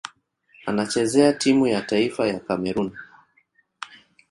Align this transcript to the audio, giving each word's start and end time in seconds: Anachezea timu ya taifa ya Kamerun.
Anachezea 0.65 1.33
timu 1.33 1.67
ya 1.67 1.81
taifa 1.81 2.27
ya 2.27 2.39
Kamerun. 2.39 2.91